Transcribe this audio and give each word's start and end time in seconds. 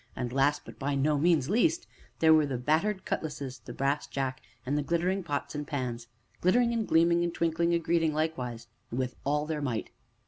And 0.15 0.33
(last, 0.33 0.63
but 0.65 0.79
by 0.79 0.95
no 0.95 1.19
means 1.19 1.47
least) 1.47 1.85
there 2.17 2.33
were 2.33 2.47
the 2.47 2.57
battered 2.57 3.05
cutlasses, 3.05 3.59
the 3.59 3.71
brass 3.71 4.07
jack, 4.07 4.41
and 4.65 4.75
the 4.75 4.81
glittering 4.81 5.21
pots 5.21 5.53
and 5.53 5.67
pans 5.67 6.07
glittering 6.41 6.73
and 6.73 6.87
gleaming 6.87 7.23
and 7.23 7.31
twinkling 7.31 7.71
a 7.75 7.77
greeting 7.77 8.11
likewise, 8.15 8.65
and 8.89 8.97
with 8.97 9.15
all 9.23 9.45
their 9.45 9.61
might. 9.61 9.91